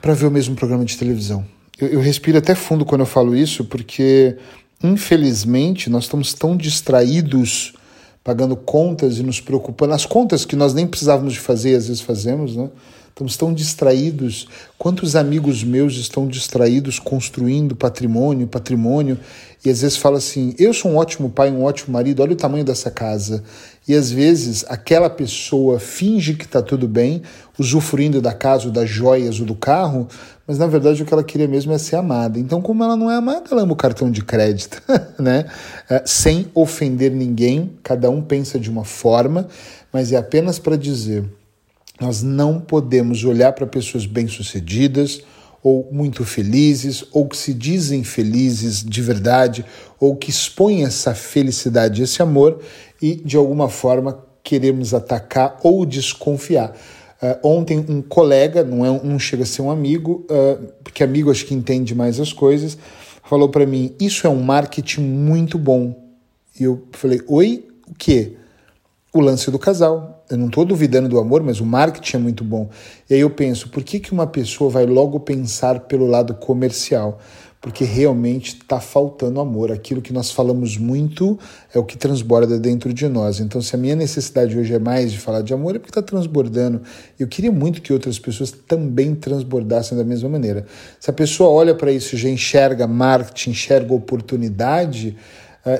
para 0.00 0.14
ver 0.14 0.24
o 0.24 0.30
mesmo 0.30 0.56
programa 0.56 0.86
de 0.86 0.96
televisão 0.96 1.44
eu, 1.80 1.88
eu 1.88 2.00
respiro 2.00 2.38
até 2.38 2.54
fundo 2.54 2.84
quando 2.84 3.02
eu 3.02 3.06
falo 3.06 3.36
isso, 3.36 3.64
porque 3.64 4.36
infelizmente 4.82 5.88
nós 5.90 6.04
estamos 6.04 6.34
tão 6.34 6.56
distraídos 6.56 7.74
pagando 8.22 8.56
contas 8.56 9.18
e 9.18 9.22
nos 9.22 9.40
preocupando, 9.40 9.92
as 9.92 10.06
contas 10.06 10.44
que 10.44 10.56
nós 10.56 10.72
nem 10.72 10.86
precisávamos 10.86 11.34
de 11.34 11.40
fazer 11.40 11.76
às 11.76 11.88
vezes 11.88 12.00
fazemos, 12.00 12.56
né? 12.56 12.70
Estamos 13.14 13.36
tão 13.36 13.54
distraídos. 13.54 14.48
Quantos 14.76 15.14
amigos 15.14 15.62
meus 15.62 15.94
estão 15.94 16.26
distraídos 16.26 16.98
construindo 16.98 17.76
patrimônio, 17.76 18.48
patrimônio, 18.48 19.20
e 19.64 19.70
às 19.70 19.82
vezes 19.82 19.96
fala 19.96 20.18
assim: 20.18 20.52
eu 20.58 20.74
sou 20.74 20.90
um 20.90 20.96
ótimo 20.96 21.30
pai, 21.30 21.48
um 21.48 21.62
ótimo 21.62 21.92
marido, 21.92 22.22
olha 22.22 22.32
o 22.32 22.36
tamanho 22.36 22.64
dessa 22.64 22.90
casa. 22.90 23.44
E 23.86 23.94
às 23.94 24.10
vezes 24.10 24.64
aquela 24.68 25.08
pessoa 25.08 25.78
finge 25.78 26.34
que 26.34 26.44
está 26.44 26.60
tudo 26.60 26.88
bem, 26.88 27.22
usufruindo 27.56 28.20
da 28.20 28.32
casa, 28.32 28.66
ou 28.66 28.72
das 28.72 28.90
joias 28.90 29.38
ou 29.38 29.46
do 29.46 29.54
carro, 29.54 30.08
mas 30.46 30.58
na 30.58 30.66
verdade 30.66 31.02
o 31.02 31.06
que 31.06 31.12
ela 31.12 31.24
queria 31.24 31.48
mesmo 31.48 31.72
é 31.72 31.78
ser 31.78 31.96
amada. 31.96 32.38
Então, 32.38 32.60
como 32.60 32.84
ela 32.84 32.96
não 32.96 33.10
é 33.10 33.16
amada, 33.16 33.44
ela 33.50 33.62
ama 33.62 33.72
o 33.72 33.76
cartão 33.76 34.10
de 34.10 34.22
crédito, 34.22 34.82
né? 35.18 35.46
É, 35.88 36.02
sem 36.04 36.46
ofender 36.54 37.10
ninguém, 37.10 37.72
cada 37.82 38.10
um 38.10 38.22
pensa 38.22 38.58
de 38.58 38.70
uma 38.70 38.84
forma, 38.84 39.48
mas 39.92 40.12
é 40.12 40.16
apenas 40.16 40.58
para 40.58 40.76
dizer 40.76 41.24
nós 42.00 42.22
não 42.22 42.60
podemos 42.60 43.24
olhar 43.24 43.52
para 43.52 43.66
pessoas 43.66 44.04
bem-sucedidas 44.04 45.22
ou 45.62 45.88
muito 45.90 46.24
felizes, 46.26 47.04
ou 47.10 47.26
que 47.26 47.36
se 47.36 47.54
dizem 47.54 48.04
felizes 48.04 48.84
de 48.84 49.00
verdade, 49.00 49.64
ou 49.98 50.14
que 50.14 50.28
expõem 50.28 50.84
essa 50.84 51.14
felicidade, 51.14 52.02
esse 52.02 52.20
amor, 52.20 52.60
e 53.00 53.14
de 53.14 53.34
alguma 53.34 53.70
forma 53.70 54.22
queremos 54.42 54.92
atacar 54.92 55.58
ou 55.62 55.86
desconfiar. 55.86 56.76
Uh, 57.22 57.48
ontem 57.48 57.84
um 57.88 58.02
colega, 58.02 58.62
não, 58.62 58.84
é, 58.84 59.00
não 59.02 59.18
chega 59.18 59.44
a 59.44 59.46
ser 59.46 59.62
um 59.62 59.70
amigo, 59.70 60.26
uh, 60.30 60.72
porque 60.82 61.02
amigo 61.02 61.30
acho 61.30 61.46
que 61.46 61.54
entende 61.54 61.94
mais 61.94 62.20
as 62.20 62.32
coisas, 62.32 62.76
falou 63.22 63.48
para 63.48 63.64
mim: 63.64 63.94
Isso 64.00 64.26
é 64.26 64.30
um 64.30 64.42
marketing 64.42 65.02
muito 65.02 65.58
bom. 65.58 65.94
E 66.58 66.64
eu 66.64 66.82
falei: 66.92 67.20
Oi, 67.26 67.66
o 67.88 67.94
quê? 67.94 68.36
O 69.12 69.20
lance 69.20 69.50
do 69.50 69.58
casal 69.58 70.14
eu 70.30 70.38
não 70.38 70.46
estou 70.46 70.64
duvidando 70.64 71.08
do 71.08 71.18
amor, 71.18 71.42
mas 71.42 71.60
o 71.60 71.66
marketing 71.66 72.16
é 72.16 72.18
muito 72.18 72.42
bom. 72.42 72.70
E 73.08 73.14
aí 73.14 73.20
eu 73.20 73.30
penso, 73.30 73.68
por 73.68 73.82
que, 73.82 74.00
que 74.00 74.12
uma 74.12 74.26
pessoa 74.26 74.70
vai 74.70 74.86
logo 74.86 75.20
pensar 75.20 75.80
pelo 75.80 76.06
lado 76.06 76.34
comercial? 76.34 77.20
Porque 77.64 77.82
realmente 77.82 78.56
está 78.56 78.78
faltando 78.78 79.40
amor. 79.40 79.72
Aquilo 79.72 80.02
que 80.02 80.12
nós 80.12 80.30
falamos 80.30 80.76
muito 80.76 81.38
é 81.72 81.78
o 81.78 81.82
que 81.82 81.96
transborda 81.96 82.58
dentro 82.58 82.92
de 82.92 83.08
nós. 83.08 83.40
Então, 83.40 83.62
se 83.62 83.74
a 83.74 83.78
minha 83.78 83.96
necessidade 83.96 84.58
hoje 84.58 84.74
é 84.74 84.78
mais 84.78 85.10
de 85.10 85.18
falar 85.18 85.40
de 85.40 85.54
amor, 85.54 85.74
é 85.74 85.78
porque 85.78 85.90
está 85.90 86.02
transbordando. 86.02 86.82
Eu 87.18 87.26
queria 87.26 87.50
muito 87.50 87.80
que 87.80 87.90
outras 87.90 88.18
pessoas 88.18 88.50
também 88.50 89.14
transbordassem 89.14 89.96
da 89.96 90.04
mesma 90.04 90.28
maneira. 90.28 90.66
Se 91.00 91.08
a 91.08 91.12
pessoa 91.14 91.48
olha 91.48 91.74
para 91.74 91.90
isso 91.90 92.16
e 92.16 92.18
já 92.18 92.28
enxerga 92.28 92.86
marketing, 92.86 93.52
enxerga 93.52 93.94
oportunidade, 93.94 95.16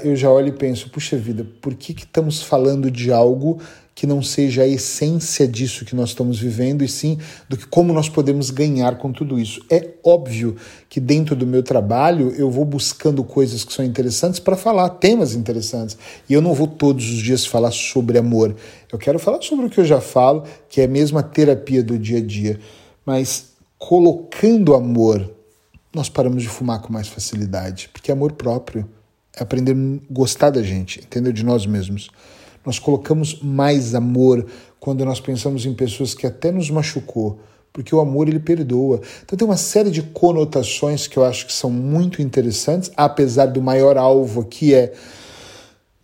eu 0.03 0.17
já 0.17 0.31
olho 0.31 0.49
e 0.49 0.53
penso, 0.53 0.89
puxa 0.91 1.17
vida, 1.17 1.47
por 1.61 1.75
que, 1.75 1.93
que 1.93 2.05
estamos 2.05 2.43
falando 2.43 2.91
de 2.91 3.13
algo 3.13 3.61
que 3.95 4.07
não 4.07 4.23
seja 4.23 4.63
a 4.63 4.67
essência 4.67 5.47
disso 5.47 5.85
que 5.85 5.95
nós 5.95 6.09
estamos 6.09 6.39
vivendo, 6.39 6.83
e 6.83 6.89
sim 6.89 7.19
do 7.49 7.57
que 7.57 7.67
como 7.67 7.93
nós 7.93 8.09
podemos 8.09 8.51
ganhar 8.51 8.99
com 8.99 9.13
tudo 9.13 9.39
isso. 9.39 9.65
É 9.71 9.91
óbvio 10.03 10.57
que 10.89 10.99
dentro 10.99 11.37
do 11.37 11.47
meu 11.47 11.63
trabalho 11.63 12.35
eu 12.37 12.51
vou 12.51 12.65
buscando 12.65 13.23
coisas 13.23 13.63
que 13.63 13.73
são 13.73 13.85
interessantes 13.85 14.41
para 14.41 14.57
falar, 14.57 14.89
temas 14.91 15.35
interessantes. 15.35 15.97
E 16.29 16.35
eu 16.35 16.43
não 16.43 16.55
vou 16.55 16.67
todos 16.67 17.09
os 17.09 17.19
dias 17.19 17.47
falar 17.47 17.71
sobre 17.71 18.19
amor. 18.19 18.57
Eu 18.93 18.99
quero 18.99 19.19
falar 19.19 19.41
sobre 19.43 19.67
o 19.67 19.71
que 19.71 19.79
eu 19.79 19.85
já 19.85 20.01
falo, 20.01 20.43
que 20.69 20.81
é 20.81 20.89
mesmo 20.89 21.19
a 21.19 21.23
terapia 21.23 21.83
do 21.83 21.97
dia 21.97 22.19
a 22.19 22.23
dia. 22.23 22.59
Mas 23.07 23.53
colocando 23.79 24.75
amor, 24.75 25.31
nós 25.95 26.09
paramos 26.09 26.43
de 26.43 26.49
fumar 26.49 26.81
com 26.81 26.93
mais 26.93 27.07
facilidade, 27.07 27.89
porque 27.93 28.11
é 28.11 28.15
amor 28.15 28.33
próprio. 28.33 28.89
É 29.37 29.43
aprender 29.43 29.73
a 29.73 30.13
gostar 30.13 30.51
da 30.51 30.63
gente, 30.63 31.01
entender 31.01 31.33
de 31.33 31.45
nós 31.45 31.67
mesmos. 31.67 32.11
Nós 32.65 32.79
colocamos 32.79 33.41
mais 33.43 33.95
amor 33.95 34.47
quando 34.81 35.05
nós 35.05 35.21
pensamos 35.21 35.67
em 35.67 35.75
pessoas 35.75 36.15
que 36.15 36.27
até 36.27 36.51
nos 36.51 36.71
machucou, 36.71 37.39
porque 37.73 37.95
o 37.95 38.01
amor 38.01 38.29
ele 38.29 38.39
perdoa. 38.39 39.01
Então 39.25 39.37
tem 39.37 39.47
uma 39.47 39.57
série 39.57 39.91
de 39.91 40.03
conotações 40.03 41.07
que 41.07 41.17
eu 41.17 41.25
acho 41.25 41.47
que 41.47 41.53
são 41.53 41.71
muito 41.71 42.23
interessantes, 42.23 42.91
apesar 42.97 43.47
do 43.47 43.61
maior 43.61 43.97
alvo 43.97 44.43
aqui 44.43 44.73
é 44.75 44.93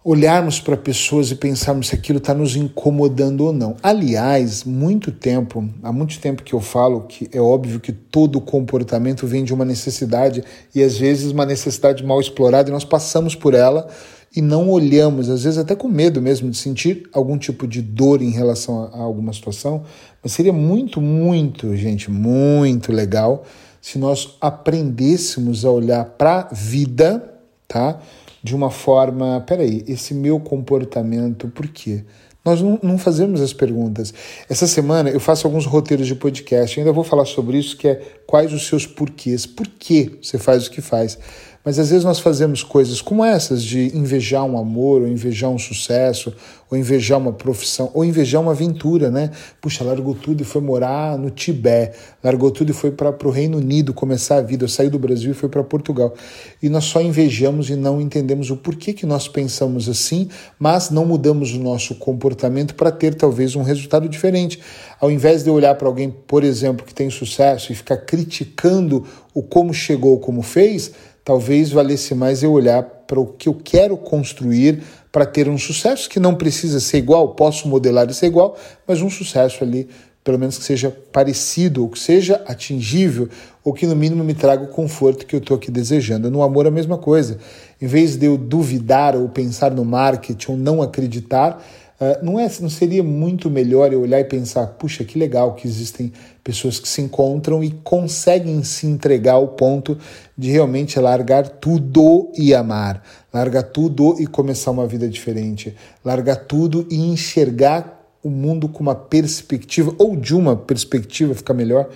olharmos 0.03 0.59
para 0.59 0.79
pessoas 0.79 1.31
e 1.31 1.35
pensarmos 1.35 1.89
se 1.89 1.95
aquilo 1.95 2.19
está 2.19 2.33
nos 2.33 2.57
incomodando 2.57 3.45
ou 3.45 3.53
não. 3.53 3.77
Aliás, 3.83 4.65
muito 4.65 5.13
tempo, 5.13 5.69
há 5.83 5.93
muito 5.93 6.19
tempo 6.19 6.43
que 6.43 6.55
eu 6.55 6.61
falo 6.61 7.03
que 7.03 7.29
é 7.33 7.41
óbvio 7.41 7.79
que 7.79 7.93
todo 7.93 8.41
comportamento 8.41 9.27
vem 9.27 9.45
de 9.45 9.53
uma 9.53 9.65
necessidade 9.65 10.43
e 10.75 10.83
às 10.83 10.97
vezes 10.97 11.31
uma 11.33 11.45
necessidade 11.45 12.05
mal 12.05 12.19
explorada 12.19 12.71
e 12.71 12.73
nós 12.73 12.85
passamos 12.85 13.35
por 13.35 13.53
ela 13.53 13.89
e 14.35 14.41
não 14.41 14.71
olhamos, 14.71 15.29
às 15.29 15.43
vezes 15.43 15.59
até 15.59 15.75
com 15.75 15.89
medo 15.89 16.23
mesmo 16.23 16.49
de 16.51 16.57
sentir 16.57 17.09
algum 17.13 17.37
tipo 17.37 17.67
de 17.67 17.83
dor 17.83 18.23
em 18.23 18.31
relação 18.31 18.85
a, 18.85 18.99
a 18.99 19.03
alguma 19.03 19.33
situação, 19.33 19.83
mas 20.23 20.33
seria 20.33 20.53
muito, 20.53 21.01
muito, 21.01 21.77
gente, 21.77 22.11
muito 22.11 22.93
legal 22.93 23.45
se 23.83 23.99
nós 23.99 24.37
aprendêssemos 24.41 25.65
a 25.65 25.71
olhar 25.71 26.05
para 26.05 26.49
a 26.51 26.55
vida, 26.55 27.35
tá? 27.67 28.01
De 28.43 28.55
uma 28.55 28.71
forma, 28.71 29.43
peraí, 29.47 29.85
esse 29.87 30.15
meu 30.15 30.41
comportamento, 30.41 31.49
por 31.49 31.69
quê? 31.69 32.05
Nós 32.43 32.63
não, 32.63 32.79
não, 32.83 32.97
fazemos 32.97 33.43
as 33.43 33.53
perguntas. 33.53 34.15
Essa 34.49 34.67
semana 34.67 35.11
eu 35.11 35.21
faço 35.21 35.47
alguns 35.47 35.67
roteiros 35.67 36.07
de 36.07 36.15
podcast, 36.15 36.79
ainda 36.81 36.91
vou 36.91 37.05
falar 37.05 37.27
sobre 37.27 37.59
isso, 37.59 37.77
que 37.77 37.87
é 37.87 38.01
quais 38.27 38.51
os 38.55 38.67
seus 38.67 38.87
porquês. 38.87 39.45
Por 39.45 39.67
que 39.67 40.19
você 40.23 40.39
faz 40.39 40.67
o 40.67 40.71
que 40.71 40.81
faz? 40.81 41.19
Mas 41.63 41.79
às 41.79 41.91
vezes 41.91 42.05
nós 42.05 42.19
fazemos 42.19 42.63
coisas 42.63 43.03
como 43.03 43.23
essas, 43.23 43.63
de 43.63 43.95
invejar 43.95 44.45
um 44.45 44.57
amor, 44.57 45.03
ou 45.03 45.09
invejar 45.09 45.51
um 45.51 45.59
sucesso, 45.59 46.33
ou 46.71 46.79
invejar 46.79 47.19
uma 47.19 47.33
profissão, 47.33 47.91
ou 47.93 48.03
invejar 48.03 48.41
uma 48.41 48.53
aventura, 48.53 49.11
né? 49.11 49.31
Puxa, 49.61 49.85
largou 49.85 50.15
tudo 50.15 50.41
e 50.41 50.45
foi 50.45 50.63
morar 50.63 51.19
no 51.19 51.29
Tibete, 51.29 51.99
largou 52.25 52.51
tudo 52.51 52.71
e 52.71 52.73
foi 52.73 52.91
para 52.93 53.15
o 53.27 53.31
Reino 53.31 53.59
Unido 53.59 53.93
começar 53.93 54.37
a 54.37 54.41
vida, 54.41 54.67
saiu 54.69 54.89
do 54.89 54.99
Brasil 54.99 55.33
e 55.33 55.35
foi 55.35 55.51
para 55.51 55.63
Portugal. 55.63 56.15
E 56.63 56.69
nós 56.71 56.85
só 56.85 57.03
invejamos 57.03 57.69
e 57.69 57.77
não 57.77 58.01
entendemos 58.01 58.51
o 58.51 58.57
porquê 58.57 58.95
que 58.95 59.05
nós 59.05 59.29
pensamos 59.29 59.87
assim, 59.87 60.29
mas 60.59 60.89
não 60.89 61.05
mudamos 61.05 61.53
o 61.53 61.59
nosso 61.59 61.95
comportamento 61.97 62.75
para 62.75 62.91
ter 62.91 63.15
talvez 63.15 63.55
um 63.55 63.63
resultado 63.63 64.09
diferente. 64.09 64.61
Ao 64.99 65.11
invés 65.11 65.43
de 65.43 65.51
olhar 65.51 65.75
para 65.75 65.89
alguém, 65.89 66.11
por 66.27 66.43
exemplo, 66.43 66.87
que 66.87 66.95
tem 66.95 67.11
sucesso 67.11 67.73
e 67.73 67.75
ficar 67.75 67.99
criticando 67.99 69.05
o 69.35 69.43
como 69.43 69.73
chegou, 69.73 70.19
como 70.19 70.43
fez, 70.43 70.93
talvez 71.31 71.71
valesse 71.71 72.13
mais 72.13 72.43
eu 72.43 72.51
olhar 72.51 72.83
para 72.83 73.21
o 73.21 73.25
que 73.25 73.49
eu 73.49 73.55
quero 73.55 73.97
construir 73.97 74.83
para 75.13 75.25
ter 75.25 75.49
um 75.49 75.57
sucesso 75.57 76.11
que 76.11 76.19
não 76.19 76.35
precisa 76.35 76.81
ser 76.81 76.99
igual, 76.99 77.37
posso 77.37 77.69
modelar 77.69 78.11
e 78.11 78.15
ser 78.15 78.27
igual, 78.27 78.59
mas 78.85 79.01
um 79.01 79.09
sucesso 79.09 79.63
ali, 79.63 79.89
pelo 80.25 80.41
menos 80.41 80.59
que 80.59 80.65
seja 80.65 80.91
parecido, 81.13 81.85
ou 81.85 81.89
que 81.89 82.01
seja 82.01 82.43
atingível, 82.49 83.29
ou 83.63 83.73
que 83.73 83.87
no 83.87 83.95
mínimo 83.95 84.25
me 84.25 84.35
traga 84.35 84.65
o 84.65 84.67
conforto 84.67 85.25
que 85.25 85.37
eu 85.37 85.39
estou 85.39 85.57
aqui 85.57 85.71
desejando. 85.71 86.29
No 86.33 86.43
amor, 86.43 86.67
a 86.67 86.71
mesma 86.71 86.99
coisa. 86.99 87.39
Em 87.81 87.87
vez 87.87 88.17
de 88.17 88.27
eu 88.27 88.37
duvidar 88.37 89.15
ou 89.15 89.29
pensar 89.29 89.71
no 89.71 89.85
marketing 89.85 90.51
ou 90.51 90.59
não 90.59 90.83
acreditar, 90.83 91.65
Uh, 92.01 92.25
não, 92.25 92.41
é, 92.41 92.51
não 92.61 92.71
seria 92.71 93.03
muito 93.03 93.51
melhor 93.51 93.93
eu 93.93 94.01
olhar 94.01 94.19
e 94.19 94.25
pensar, 94.25 94.67
puxa, 94.69 95.05
que 95.05 95.19
legal 95.19 95.55
que 95.55 95.69
existem 95.69 96.11
pessoas 96.43 96.81
que 96.81 96.89
se 96.89 97.03
encontram 97.03 97.63
e 97.63 97.71
conseguem 97.71 98.65
se 98.65 98.87
entregar 98.87 99.35
ao 99.35 99.49
ponto 99.49 99.99
de 100.37 100.51
realmente 100.51 100.99
largar 100.99 101.47
tudo 101.47 102.33
e 102.35 102.55
amar, 102.55 103.05
largar 103.31 103.65
tudo 103.65 104.17
e 104.19 104.27
começar 104.27 104.71
uma 104.71 104.87
vida 104.87 105.07
diferente, 105.07 105.77
largar 106.03 106.37
tudo 106.37 106.87
e 106.91 106.97
enxergar 106.97 108.01
o 108.23 108.31
mundo 108.31 108.67
com 108.67 108.81
uma 108.81 108.95
perspectiva, 108.95 109.95
ou 109.99 110.17
de 110.17 110.35
uma 110.35 110.57
perspectiva, 110.57 111.35
fica 111.35 111.53
melhor, 111.53 111.91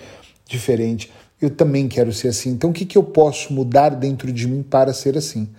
diferente. 0.47 1.11
Eu 1.41 1.49
também 1.49 1.87
quero 1.87 2.13
ser 2.13 2.27
assim. 2.29 2.51
Então, 2.51 2.69
o 2.69 2.73
que, 2.73 2.85
que 2.85 2.97
eu 2.97 3.03
posso 3.03 3.51
mudar 3.51 3.89
dentro 3.89 4.31
de 4.31 4.47
mim 4.47 4.63
para 4.63 4.93
ser 4.93 5.17
assim? 5.17 5.49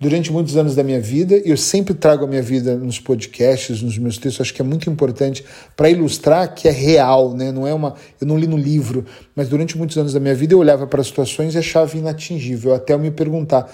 Durante 0.00 0.32
muitos 0.32 0.56
anos 0.56 0.74
da 0.74 0.84
minha 0.84 1.00
vida, 1.00 1.36
e 1.36 1.50
eu 1.50 1.56
sempre 1.56 1.92
trago 1.92 2.24
a 2.24 2.28
minha 2.28 2.42
vida 2.42 2.76
nos 2.76 3.00
podcasts, 3.00 3.82
nos 3.82 3.98
meus 3.98 4.16
textos, 4.16 4.40
acho 4.40 4.54
que 4.54 4.62
é 4.62 4.64
muito 4.64 4.88
importante 4.88 5.44
para 5.76 5.90
ilustrar 5.90 6.54
que 6.54 6.68
é 6.68 6.70
real, 6.70 7.34
né? 7.34 7.50
Não 7.50 7.66
é 7.66 7.74
uma, 7.74 7.94
eu 8.20 8.26
não 8.26 8.38
li 8.38 8.46
no 8.46 8.56
livro, 8.56 9.04
mas 9.34 9.48
durante 9.48 9.76
muitos 9.76 9.96
anos 9.98 10.12
da 10.12 10.20
minha 10.20 10.34
vida 10.34 10.54
eu 10.54 10.58
olhava 10.58 10.86
para 10.86 11.02
situações 11.02 11.54
e 11.54 11.58
achava 11.58 11.96
inatingível, 11.96 12.74
até 12.74 12.94
eu 12.94 12.98
me 12.98 13.10
perguntar, 13.10 13.68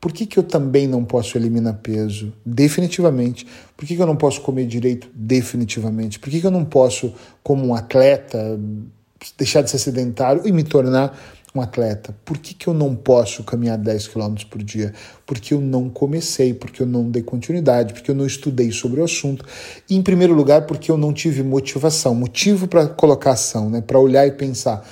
por 0.00 0.12
que, 0.12 0.26
que 0.26 0.36
eu 0.36 0.42
também 0.42 0.88
não 0.88 1.04
posso 1.04 1.38
eliminar 1.38 1.74
peso? 1.74 2.32
Definitivamente. 2.44 3.46
Por 3.76 3.86
que, 3.86 3.94
que 3.94 4.02
eu 4.02 4.06
não 4.06 4.16
posso 4.16 4.40
comer 4.40 4.66
direito? 4.66 5.08
Definitivamente. 5.14 6.18
Por 6.18 6.28
que, 6.28 6.40
que 6.40 6.46
eu 6.46 6.50
não 6.50 6.64
posso, 6.64 7.14
como 7.40 7.64
um 7.64 7.72
atleta, 7.72 8.58
deixar 9.38 9.62
de 9.62 9.70
ser 9.70 9.78
sedentário 9.78 10.42
e 10.44 10.50
me 10.50 10.64
tornar 10.64 11.16
um 11.54 11.60
atleta, 11.60 12.16
por 12.24 12.38
que, 12.38 12.54
que 12.54 12.66
eu 12.66 12.72
não 12.72 12.94
posso 12.94 13.44
caminhar 13.44 13.76
10 13.76 14.08
km 14.08 14.34
por 14.48 14.62
dia? 14.62 14.92
Porque 15.26 15.52
eu 15.52 15.60
não 15.60 15.90
comecei, 15.90 16.54
porque 16.54 16.82
eu 16.82 16.86
não 16.86 17.10
dei 17.10 17.22
continuidade, 17.22 17.92
porque 17.92 18.10
eu 18.10 18.14
não 18.14 18.26
estudei 18.26 18.72
sobre 18.72 19.00
o 19.00 19.04
assunto. 19.04 19.44
E, 19.88 19.94
em 19.94 20.02
primeiro 20.02 20.32
lugar, 20.32 20.62
porque 20.62 20.90
eu 20.90 20.96
não 20.96 21.12
tive 21.12 21.42
motivação, 21.42 22.14
motivo 22.14 22.66
para 22.66 22.86
colocar 22.86 23.32
ação, 23.32 23.68
né? 23.68 23.82
para 23.82 23.98
olhar 23.98 24.26
e 24.26 24.32
pensar, 24.32 24.82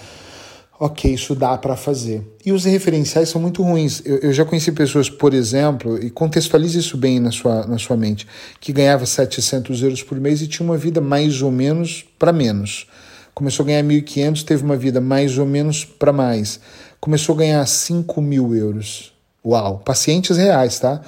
ok, 0.78 1.14
isso 1.14 1.34
dá 1.34 1.56
para 1.56 1.76
fazer. 1.76 2.22
E 2.44 2.52
os 2.52 2.66
referenciais 2.66 3.30
são 3.30 3.40
muito 3.40 3.62
ruins. 3.62 4.02
Eu, 4.04 4.18
eu, 4.18 4.32
já 4.32 4.44
conheci 4.44 4.70
pessoas, 4.70 5.08
por 5.08 5.32
exemplo, 5.32 5.98
e 6.02 6.10
contextualize 6.10 6.78
isso 6.78 6.98
bem 6.98 7.18
na 7.20 7.30
sua, 7.30 7.66
na 7.66 7.78
sua 7.78 7.96
mente, 7.96 8.26
que 8.60 8.70
ganhava 8.70 9.06
700 9.06 9.82
euros 9.82 10.02
por 10.02 10.20
mês 10.20 10.42
e 10.42 10.46
tinha 10.46 10.66
uma 10.66 10.76
vida 10.76 11.00
mais 11.00 11.40
ou 11.40 11.50
menos 11.50 12.04
para 12.18 12.34
menos 12.34 12.86
começou 13.34 13.64
a 13.64 13.66
ganhar 13.66 13.82
1.500, 13.82 14.44
teve 14.44 14.64
uma 14.64 14.76
vida 14.76 15.00
mais 15.00 15.38
ou 15.38 15.46
menos 15.46 15.84
para 15.84 16.12
mais. 16.12 16.60
Começou 17.00 17.34
a 17.34 17.38
ganhar 17.38 17.66
5 17.66 18.20
mil 18.20 18.54
euros. 18.54 19.12
Uau, 19.44 19.78
pacientes 19.78 20.36
reais, 20.36 20.78
tá? 20.78 21.00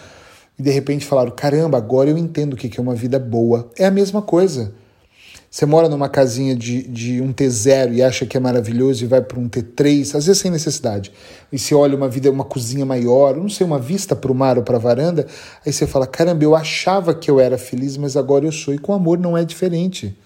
E 0.58 0.62
de 0.62 0.70
repente 0.70 1.04
falaram: 1.04 1.32
caramba, 1.32 1.76
agora 1.76 2.10
eu 2.10 2.16
entendo 2.16 2.54
o 2.54 2.56
que 2.56 2.78
é 2.78 2.82
uma 2.82 2.94
vida 2.94 3.18
boa. 3.18 3.70
É 3.78 3.84
a 3.84 3.90
mesma 3.90 4.22
coisa. 4.22 4.72
Você 5.52 5.66
mora 5.66 5.86
numa 5.86 6.08
casinha 6.08 6.56
de, 6.56 6.82
de 6.84 7.20
um 7.20 7.30
T0 7.30 7.92
e 7.92 8.02
acha 8.02 8.24
que 8.24 8.38
é 8.38 8.40
maravilhoso 8.40 9.04
e 9.04 9.06
vai 9.06 9.20
para 9.20 9.38
um 9.38 9.50
T3, 9.50 10.14
às 10.16 10.24
vezes 10.24 10.38
sem 10.38 10.50
necessidade. 10.50 11.12
E 11.52 11.58
você 11.58 11.74
olha 11.74 11.94
uma 11.94 12.08
vida, 12.08 12.30
uma 12.30 12.42
cozinha 12.42 12.86
maior, 12.86 13.36
não 13.36 13.50
sei, 13.50 13.66
uma 13.66 13.78
vista 13.78 14.16
para 14.16 14.32
o 14.32 14.34
mar 14.34 14.56
ou 14.56 14.64
para 14.64 14.76
a 14.76 14.80
varanda, 14.80 15.26
aí 15.64 15.70
você 15.70 15.86
fala: 15.86 16.06
caramba, 16.06 16.42
eu 16.42 16.56
achava 16.56 17.14
que 17.14 17.30
eu 17.30 17.38
era 17.38 17.58
feliz, 17.58 17.98
mas 17.98 18.16
agora 18.16 18.46
eu 18.46 18.52
sou. 18.52 18.72
E 18.72 18.78
com 18.78 18.94
amor 18.94 19.18
não 19.18 19.36
é 19.36 19.44
diferente. 19.44 20.16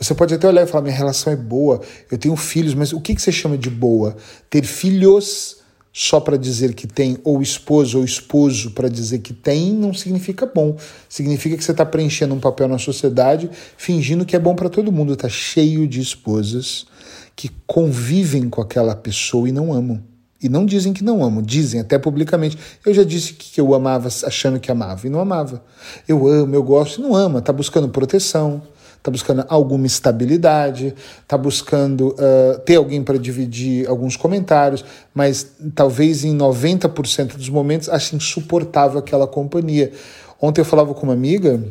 Você 0.00 0.14
pode 0.14 0.34
até 0.34 0.46
olhar 0.46 0.62
e 0.62 0.66
falar: 0.66 0.82
minha 0.82 0.94
relação 0.94 1.32
é 1.32 1.36
boa, 1.36 1.80
eu 2.10 2.18
tenho 2.18 2.36
filhos, 2.36 2.74
mas 2.74 2.92
o 2.92 3.00
que, 3.00 3.14
que 3.14 3.22
você 3.22 3.32
chama 3.32 3.58
de 3.58 3.70
boa? 3.70 4.16
Ter 4.48 4.64
filhos 4.64 5.58
só 5.92 6.20
para 6.20 6.36
dizer 6.36 6.74
que 6.74 6.86
tem, 6.86 7.18
ou 7.24 7.42
esposo 7.42 7.98
ou 7.98 8.04
esposo 8.04 8.70
para 8.70 8.88
dizer 8.88 9.18
que 9.18 9.32
tem, 9.32 9.72
não 9.72 9.92
significa 9.92 10.46
bom. 10.46 10.76
Significa 11.08 11.56
que 11.56 11.64
você 11.64 11.72
está 11.72 11.84
preenchendo 11.84 12.34
um 12.34 12.40
papel 12.40 12.68
na 12.68 12.78
sociedade, 12.78 13.50
fingindo 13.76 14.24
que 14.24 14.36
é 14.36 14.38
bom 14.38 14.54
para 14.54 14.68
todo 14.68 14.92
mundo. 14.92 15.14
Está 15.14 15.28
cheio 15.28 15.88
de 15.88 16.00
esposas 16.00 16.86
que 17.34 17.50
convivem 17.66 18.48
com 18.48 18.60
aquela 18.60 18.94
pessoa 18.94 19.48
e 19.48 19.52
não 19.52 19.72
amam. 19.72 20.00
E 20.40 20.48
não 20.48 20.64
dizem 20.64 20.92
que 20.92 21.02
não 21.02 21.24
amam, 21.24 21.42
dizem 21.42 21.80
até 21.80 21.98
publicamente. 21.98 22.56
Eu 22.86 22.94
já 22.94 23.02
disse 23.02 23.32
que 23.32 23.60
eu 23.60 23.74
amava 23.74 24.06
achando 24.06 24.60
que 24.60 24.70
amava 24.70 25.04
e 25.04 25.10
não 25.10 25.18
amava. 25.18 25.64
Eu 26.06 26.28
amo, 26.28 26.54
eu 26.54 26.62
gosto 26.62 27.00
e 27.00 27.02
não 27.02 27.16
ama, 27.16 27.40
está 27.40 27.52
buscando 27.52 27.88
proteção, 27.88 28.62
está 28.98 29.10
buscando 29.10 29.44
alguma 29.48 29.86
estabilidade, 29.86 30.94
está 31.22 31.38
buscando 31.38 32.08
uh, 32.08 32.58
ter 32.60 32.76
alguém 32.76 33.02
para 33.02 33.18
dividir 33.18 33.88
alguns 33.88 34.16
comentários, 34.16 34.84
mas 35.14 35.52
talvez 35.74 36.24
em 36.24 36.36
90% 36.36 37.36
dos 37.36 37.48
momentos 37.48 37.88
ache 37.88 38.14
insuportável 38.14 38.98
aquela 38.98 39.26
companhia. 39.26 39.92
Ontem 40.40 40.60
eu 40.60 40.64
falava 40.64 40.92
com 40.94 41.04
uma 41.04 41.14
amiga, 41.14 41.62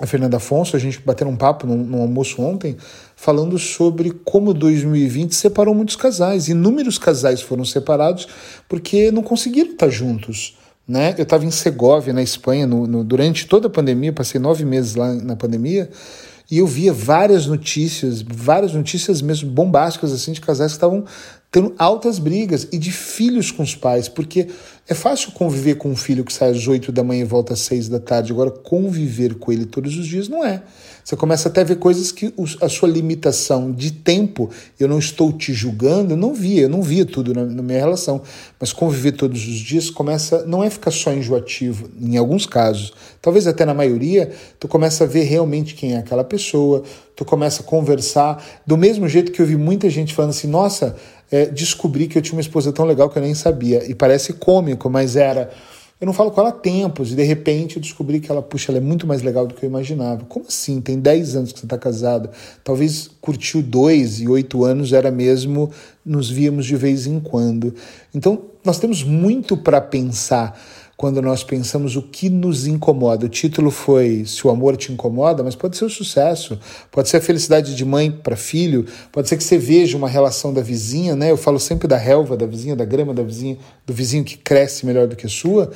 a 0.00 0.06
Fernanda 0.06 0.38
Afonso, 0.38 0.74
a 0.74 0.78
gente 0.78 1.00
bateu 1.00 1.28
um 1.28 1.36
papo 1.36 1.66
num, 1.66 1.76
num 1.76 2.00
almoço 2.00 2.40
ontem, 2.40 2.76
falando 3.14 3.58
sobre 3.58 4.10
como 4.24 4.54
2020 4.54 5.34
separou 5.34 5.74
muitos 5.74 5.96
casais. 5.96 6.48
Inúmeros 6.48 6.98
casais 6.98 7.42
foram 7.42 7.64
separados 7.64 8.26
porque 8.68 9.10
não 9.12 9.22
conseguiram 9.22 9.72
estar 9.72 9.90
juntos. 9.90 10.56
Né? 10.88 11.14
Eu 11.16 11.22
estava 11.22 11.44
em 11.44 11.50
Segóvia, 11.50 12.12
na 12.12 12.22
Espanha, 12.22 12.66
no, 12.66 12.86
no, 12.86 13.04
durante 13.04 13.46
toda 13.46 13.68
a 13.68 13.70
pandemia, 13.70 14.12
passei 14.12 14.40
nove 14.40 14.64
meses 14.64 14.94
lá 14.94 15.12
na 15.14 15.36
pandemia, 15.36 15.88
e 16.52 16.58
eu 16.58 16.66
via 16.66 16.92
várias 16.92 17.46
notícias, 17.46 18.20
várias 18.20 18.74
notícias 18.74 19.22
mesmo 19.22 19.50
bombásticas 19.50 20.12
assim 20.12 20.32
de 20.32 20.40
casais 20.42 20.72
que 20.72 20.76
estavam 20.76 21.06
tendo 21.52 21.74
altas 21.76 22.18
brigas 22.18 22.66
e 22.72 22.78
de 22.78 22.90
filhos 22.90 23.50
com 23.50 23.62
os 23.62 23.74
pais, 23.74 24.08
porque 24.08 24.48
é 24.88 24.94
fácil 24.94 25.32
conviver 25.32 25.76
com 25.76 25.90
um 25.90 25.96
filho 25.96 26.24
que 26.24 26.32
sai 26.32 26.50
às 26.50 26.66
8 26.66 26.90
da 26.90 27.04
manhã 27.04 27.20
e 27.20 27.24
volta 27.24 27.52
às 27.52 27.60
6 27.60 27.90
da 27.90 28.00
tarde, 28.00 28.32
agora 28.32 28.50
conviver 28.50 29.34
com 29.34 29.52
ele 29.52 29.66
todos 29.66 29.96
os 29.98 30.06
dias 30.06 30.28
não 30.28 30.42
é. 30.42 30.62
Você 31.04 31.14
começa 31.14 31.48
até 31.48 31.60
a 31.60 31.64
ver 31.64 31.76
coisas 31.76 32.10
que 32.10 32.32
a 32.60 32.68
sua 32.68 32.88
limitação 32.88 33.70
de 33.70 33.90
tempo, 33.92 34.48
eu 34.78 34.88
não 34.88 34.98
estou 34.98 35.32
te 35.32 35.52
julgando, 35.52 36.14
eu 36.14 36.16
não 36.16 36.32
via, 36.32 36.62
eu 36.62 36.68
não 36.68 36.80
via 36.80 37.04
tudo 37.04 37.34
na, 37.34 37.44
na 37.44 37.62
minha 37.62 37.78
relação, 37.78 38.22
mas 38.58 38.72
conviver 38.72 39.12
todos 39.12 39.46
os 39.46 39.56
dias 39.56 39.90
começa, 39.90 40.46
não 40.46 40.64
é 40.64 40.70
ficar 40.70 40.90
só 40.90 41.12
enjoativo, 41.12 41.90
em 42.00 42.16
alguns 42.16 42.46
casos, 42.46 42.92
talvez 43.20 43.46
até 43.46 43.66
na 43.66 43.74
maioria, 43.74 44.30
tu 44.58 44.66
começa 44.66 45.04
a 45.04 45.06
ver 45.06 45.24
realmente 45.24 45.74
quem 45.74 45.94
é 45.94 45.98
aquela 45.98 46.24
pessoa, 46.24 46.82
tu 47.16 47.24
começa 47.24 47.62
a 47.62 47.64
conversar, 47.64 48.42
do 48.66 48.76
mesmo 48.76 49.08
jeito 49.08 49.32
que 49.32 49.42
eu 49.42 49.46
vi 49.46 49.56
muita 49.56 49.90
gente 49.90 50.14
falando 50.14 50.30
assim, 50.30 50.48
nossa, 50.48 50.96
é, 51.32 51.46
descobri 51.46 52.06
que 52.06 52.18
eu 52.18 52.22
tinha 52.22 52.36
uma 52.36 52.42
esposa 52.42 52.70
tão 52.72 52.84
legal 52.84 53.08
que 53.08 53.18
eu 53.18 53.22
nem 53.22 53.34
sabia. 53.34 53.90
E 53.90 53.94
parece 53.94 54.34
cômico, 54.34 54.90
mas 54.90 55.16
era. 55.16 55.50
Eu 55.98 56.06
não 56.06 56.12
falo 56.12 56.30
com 56.32 56.40
ela 56.40 56.50
há 56.50 56.52
tempos, 56.52 57.12
e 57.12 57.14
de 57.14 57.22
repente 57.22 57.76
eu 57.76 57.82
descobri 57.82 58.18
que 58.18 58.30
ela, 58.30 58.42
puxa, 58.42 58.72
ela 58.72 58.78
é 58.78 58.80
muito 58.80 59.06
mais 59.06 59.22
legal 59.22 59.46
do 59.46 59.54
que 59.54 59.64
eu 59.64 59.68
imaginava. 59.68 60.24
Como 60.28 60.44
assim? 60.46 60.80
Tem 60.80 60.98
10 60.98 61.36
anos 61.36 61.52
que 61.52 61.60
você 61.60 61.64
está 61.64 61.78
casado. 61.78 62.28
Talvez 62.62 63.08
curtiu 63.20 63.62
dois 63.62 64.20
e 64.20 64.28
oito 64.28 64.64
anos 64.64 64.92
era 64.92 65.12
mesmo, 65.12 65.70
nos 66.04 66.28
víamos 66.28 66.66
de 66.66 66.74
vez 66.76 67.06
em 67.06 67.20
quando. 67.20 67.72
Então, 68.12 68.42
nós 68.64 68.78
temos 68.80 69.02
muito 69.04 69.56
para 69.56 69.80
pensar 69.80 70.60
quando 71.02 71.20
nós 71.20 71.42
pensamos 71.42 71.96
o 71.96 72.02
que 72.02 72.30
nos 72.30 72.64
incomoda. 72.64 73.26
O 73.26 73.28
título 73.28 73.72
foi 73.72 74.22
Se 74.24 74.46
o 74.46 74.50
amor 74.50 74.76
te 74.76 74.92
incomoda, 74.92 75.42
mas 75.42 75.56
pode 75.56 75.76
ser 75.76 75.84
o 75.84 75.90
sucesso, 75.90 76.56
pode 76.92 77.08
ser 77.08 77.16
a 77.16 77.20
felicidade 77.20 77.74
de 77.74 77.84
mãe 77.84 78.08
para 78.08 78.36
filho, 78.36 78.86
pode 79.10 79.28
ser 79.28 79.36
que 79.36 79.42
você 79.42 79.58
veja 79.58 79.96
uma 79.96 80.08
relação 80.08 80.54
da 80.54 80.62
vizinha, 80.62 81.16
né? 81.16 81.32
Eu 81.32 81.36
falo 81.36 81.58
sempre 81.58 81.88
da 81.88 81.96
relva 81.96 82.36
da 82.36 82.46
vizinha, 82.46 82.76
da 82.76 82.84
grama 82.84 83.12
da 83.12 83.24
vizinha, 83.24 83.58
do 83.84 83.92
vizinho 83.92 84.22
que 84.22 84.36
cresce 84.36 84.86
melhor 84.86 85.08
do 85.08 85.16
que 85.16 85.26
a 85.26 85.28
sua. 85.28 85.72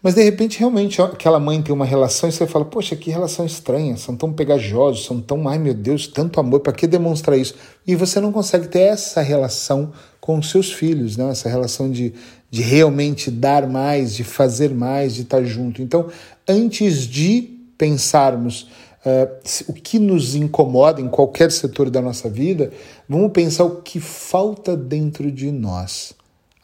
Mas 0.00 0.14
de 0.14 0.22
repente, 0.22 0.60
realmente, 0.60 1.02
aquela 1.02 1.40
mãe 1.40 1.60
tem 1.60 1.74
uma 1.74 1.84
relação 1.84 2.28
e 2.28 2.32
você 2.32 2.46
fala, 2.46 2.64
poxa, 2.64 2.94
que 2.94 3.10
relação 3.10 3.44
estranha, 3.44 3.96
são 3.96 4.14
tão 4.14 4.32
pegajosos, 4.32 5.04
são 5.04 5.20
tão, 5.20 5.48
ai 5.48 5.58
meu 5.58 5.74
Deus, 5.74 6.06
tanto 6.06 6.38
amor, 6.38 6.60
para 6.60 6.74
que 6.74 6.86
demonstrar 6.86 7.36
isso? 7.36 7.54
E 7.84 7.96
você 7.96 8.20
não 8.20 8.30
consegue 8.30 8.68
ter 8.68 8.80
essa 8.80 9.20
relação 9.20 9.92
com 10.20 10.38
os 10.38 10.50
seus 10.50 10.72
filhos, 10.72 11.16
né? 11.16 11.30
essa 11.30 11.48
relação 11.48 11.90
de, 11.90 12.14
de 12.54 12.62
realmente 12.62 13.32
dar 13.32 13.68
mais, 13.68 14.14
de 14.14 14.22
fazer 14.22 14.72
mais, 14.72 15.16
de 15.16 15.22
estar 15.22 15.42
junto. 15.42 15.82
Então, 15.82 16.06
antes 16.46 17.00
de 17.00 17.50
pensarmos 17.76 18.68
uh, 19.04 19.66
o 19.66 19.72
que 19.72 19.98
nos 19.98 20.36
incomoda 20.36 21.00
em 21.00 21.08
qualquer 21.08 21.50
setor 21.50 21.90
da 21.90 22.00
nossa 22.00 22.30
vida, 22.30 22.70
vamos 23.08 23.32
pensar 23.32 23.64
o 23.64 23.82
que 23.82 23.98
falta 23.98 24.76
dentro 24.76 25.32
de 25.32 25.50
nós. 25.50 26.14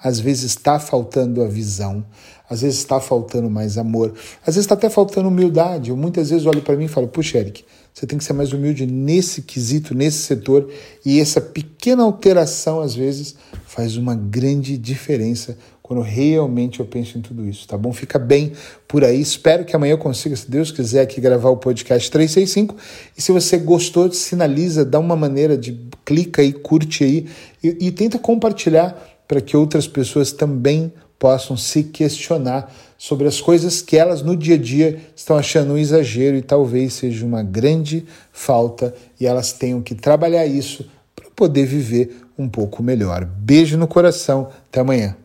Às 0.00 0.20
vezes 0.20 0.44
está 0.44 0.78
faltando 0.78 1.42
a 1.42 1.48
visão, 1.48 2.06
às 2.48 2.62
vezes 2.62 2.78
está 2.78 3.00
faltando 3.00 3.50
mais 3.50 3.76
amor, 3.76 4.14
às 4.46 4.54
vezes 4.54 4.66
está 4.66 4.76
até 4.76 4.88
faltando 4.88 5.26
humildade. 5.26 5.90
Eu 5.90 5.96
muitas 5.96 6.30
vezes 6.30 6.46
olho 6.46 6.62
para 6.62 6.76
mim 6.76 6.84
e 6.84 6.88
falo, 6.88 7.08
puxa, 7.08 7.36
Eric, 7.36 7.64
você 7.92 8.06
tem 8.06 8.16
que 8.16 8.24
ser 8.24 8.32
mais 8.32 8.52
humilde 8.52 8.86
nesse 8.86 9.42
quesito, 9.42 9.92
nesse 9.92 10.18
setor, 10.18 10.70
e 11.04 11.20
essa 11.20 11.40
pequena 11.40 12.04
alteração, 12.04 12.80
às 12.80 12.94
vezes, 12.94 13.34
faz 13.66 13.96
uma 13.96 14.14
grande 14.14 14.78
diferença 14.78 15.58
quando 15.90 16.02
realmente 16.02 16.78
eu 16.78 16.86
penso 16.86 17.18
em 17.18 17.20
tudo 17.20 17.44
isso, 17.48 17.66
tá 17.66 17.76
bom? 17.76 17.92
Fica 17.92 18.16
bem 18.16 18.52
por 18.86 19.02
aí. 19.02 19.20
Espero 19.20 19.64
que 19.64 19.74
amanhã 19.74 19.94
eu 19.94 19.98
consiga, 19.98 20.36
se 20.36 20.48
Deus 20.48 20.70
quiser, 20.70 21.00
aqui 21.00 21.20
gravar 21.20 21.50
o 21.50 21.56
podcast 21.56 22.08
365. 22.08 22.76
E 23.18 23.20
se 23.20 23.32
você 23.32 23.58
gostou, 23.58 24.08
sinaliza, 24.12 24.84
dá 24.84 25.00
uma 25.00 25.16
maneira 25.16 25.58
de 25.58 25.76
clica 26.04 26.42
aí, 26.42 26.52
curte 26.52 27.02
aí 27.02 27.26
e, 27.60 27.88
e 27.88 27.90
tenta 27.90 28.20
compartilhar 28.20 28.96
para 29.26 29.40
que 29.40 29.56
outras 29.56 29.88
pessoas 29.88 30.30
também 30.30 30.92
possam 31.18 31.56
se 31.56 31.82
questionar 31.82 32.72
sobre 32.96 33.26
as 33.26 33.40
coisas 33.40 33.82
que 33.82 33.96
elas 33.96 34.22
no 34.22 34.36
dia 34.36 34.54
a 34.54 34.58
dia 34.58 35.00
estão 35.16 35.36
achando 35.36 35.72
um 35.72 35.76
exagero 35.76 36.36
e 36.36 36.42
talvez 36.42 36.92
seja 36.92 37.26
uma 37.26 37.42
grande 37.42 38.06
falta 38.30 38.94
e 39.18 39.26
elas 39.26 39.52
tenham 39.52 39.82
que 39.82 39.96
trabalhar 39.96 40.46
isso 40.46 40.88
para 41.16 41.28
poder 41.34 41.66
viver 41.66 42.16
um 42.38 42.48
pouco 42.48 42.80
melhor. 42.80 43.24
Beijo 43.24 43.76
no 43.76 43.88
coração, 43.88 44.50
até 44.68 44.78
amanhã. 44.78 45.16